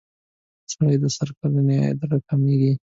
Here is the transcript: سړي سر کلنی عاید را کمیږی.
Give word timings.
سړي 0.71 0.95
سر 1.15 1.29
کلنی 1.39 1.75
عاید 1.81 1.99
را 2.09 2.17
کمیږی. 2.27 2.73